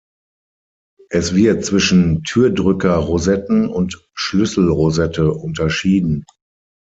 Es 1.11 1.35
wird 1.35 1.63
zwischen 1.63 2.23
Türdrücker-Rosetten 2.23 3.67
und 3.69 4.03
Schlüssel-Rosette 4.15 5.31
unterschieden. 5.31 6.23